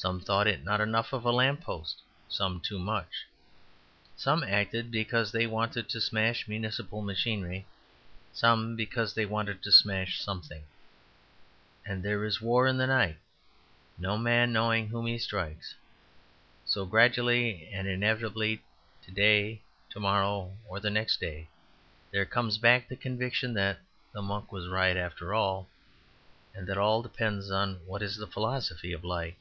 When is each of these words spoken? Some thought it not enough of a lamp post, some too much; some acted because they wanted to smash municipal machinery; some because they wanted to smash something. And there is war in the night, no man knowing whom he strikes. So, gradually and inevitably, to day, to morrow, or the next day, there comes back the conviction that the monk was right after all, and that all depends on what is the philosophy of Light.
Some 0.00 0.20
thought 0.20 0.46
it 0.46 0.62
not 0.62 0.80
enough 0.80 1.12
of 1.12 1.24
a 1.24 1.32
lamp 1.32 1.62
post, 1.62 2.02
some 2.28 2.60
too 2.60 2.78
much; 2.78 3.26
some 4.16 4.44
acted 4.44 4.92
because 4.92 5.32
they 5.32 5.44
wanted 5.44 5.88
to 5.88 6.00
smash 6.00 6.46
municipal 6.46 7.02
machinery; 7.02 7.66
some 8.32 8.76
because 8.76 9.12
they 9.14 9.26
wanted 9.26 9.60
to 9.64 9.72
smash 9.72 10.22
something. 10.22 10.62
And 11.84 12.04
there 12.04 12.24
is 12.24 12.40
war 12.40 12.68
in 12.68 12.76
the 12.76 12.86
night, 12.86 13.16
no 13.98 14.16
man 14.16 14.52
knowing 14.52 14.86
whom 14.86 15.06
he 15.06 15.18
strikes. 15.18 15.74
So, 16.64 16.86
gradually 16.86 17.68
and 17.72 17.88
inevitably, 17.88 18.62
to 19.04 19.10
day, 19.10 19.62
to 19.90 19.98
morrow, 19.98 20.56
or 20.68 20.78
the 20.78 20.90
next 20.90 21.18
day, 21.18 21.48
there 22.12 22.24
comes 22.24 22.56
back 22.56 22.86
the 22.88 22.94
conviction 22.94 23.52
that 23.54 23.80
the 24.12 24.22
monk 24.22 24.52
was 24.52 24.68
right 24.68 24.96
after 24.96 25.34
all, 25.34 25.68
and 26.54 26.68
that 26.68 26.78
all 26.78 27.02
depends 27.02 27.50
on 27.50 27.84
what 27.84 28.00
is 28.00 28.16
the 28.16 28.28
philosophy 28.28 28.92
of 28.92 29.02
Light. 29.02 29.36